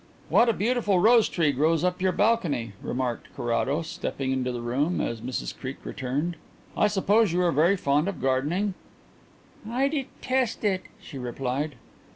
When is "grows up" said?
1.51-2.01